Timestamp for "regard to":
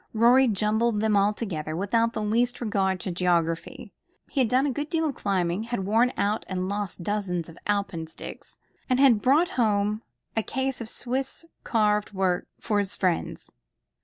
2.59-3.11